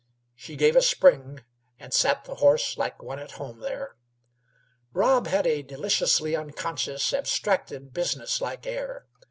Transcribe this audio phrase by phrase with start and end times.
[0.35, 1.43] She gave a spring,
[1.77, 3.97] and sat on the horse like one at home there.
[4.93, 9.05] Rob had a deliciously unconscious, abstracted, business like air.